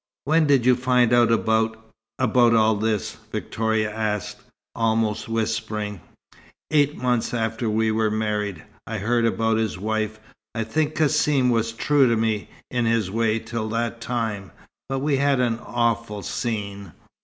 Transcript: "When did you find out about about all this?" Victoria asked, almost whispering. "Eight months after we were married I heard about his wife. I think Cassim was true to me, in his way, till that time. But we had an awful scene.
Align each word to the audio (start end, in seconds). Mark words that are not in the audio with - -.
"When 0.23 0.47
did 0.47 0.65
you 0.65 0.75
find 0.75 1.13
out 1.13 1.31
about 1.31 1.77
about 2.17 2.55
all 2.55 2.73
this?" 2.73 3.17
Victoria 3.31 3.91
asked, 3.95 4.39
almost 4.73 5.29
whispering. 5.29 6.01
"Eight 6.71 6.97
months 6.97 7.35
after 7.35 7.69
we 7.69 7.91
were 7.91 8.09
married 8.09 8.63
I 8.87 8.97
heard 8.97 9.27
about 9.27 9.57
his 9.57 9.77
wife. 9.77 10.19
I 10.55 10.63
think 10.63 10.95
Cassim 10.95 11.51
was 11.51 11.71
true 11.71 12.07
to 12.09 12.15
me, 12.15 12.49
in 12.71 12.85
his 12.85 13.11
way, 13.11 13.37
till 13.37 13.69
that 13.69 14.01
time. 14.01 14.49
But 14.89 15.01
we 15.01 15.17
had 15.17 15.39
an 15.39 15.59
awful 15.59 16.23
scene. 16.23 16.93